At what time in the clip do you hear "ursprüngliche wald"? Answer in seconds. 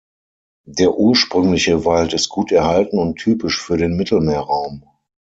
0.97-2.13